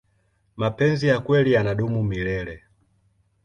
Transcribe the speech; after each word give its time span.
mapenzi 0.57 1.07
ya 1.07 1.19
kweli 1.19 1.51
yanadumu 1.51 2.03
milele 2.03 2.63